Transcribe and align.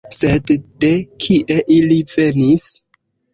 Sed 0.19 0.53
de 0.83 0.89
kie 1.25 1.59
ili 1.77 1.99
venis? 2.15 2.67